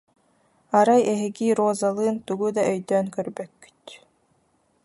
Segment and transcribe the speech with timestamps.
[0.77, 3.83] Арай эһиги Розалыын тугу да өйдөөн көрбөккүт